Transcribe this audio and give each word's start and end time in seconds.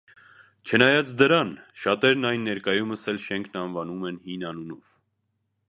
Չնայած 0.69 1.11
դրան՝ 1.19 1.51
շատերն 1.81 2.29
այն 2.31 2.47
ներկայումս 2.49 3.05
էլ 3.13 3.21
շենքն 3.27 3.61
անվանում 3.65 4.11
են 4.13 4.21
հին 4.25 4.49
անունով։ 4.53 4.89